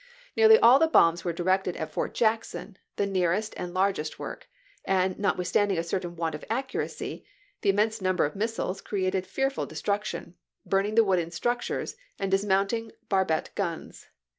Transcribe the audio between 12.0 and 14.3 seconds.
and dismounting barbette guns.